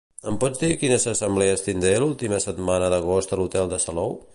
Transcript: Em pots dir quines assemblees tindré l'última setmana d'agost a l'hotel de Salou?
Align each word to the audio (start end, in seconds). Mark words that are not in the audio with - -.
Em 0.29 0.37
pots 0.43 0.61
dir 0.61 0.69
quines 0.83 1.05
assemblees 1.11 1.63
tindré 1.67 1.93
l'última 2.05 2.43
setmana 2.49 2.89
d'agost 2.97 3.37
a 3.37 3.41
l'hotel 3.43 3.75
de 3.77 3.85
Salou? 3.89 4.23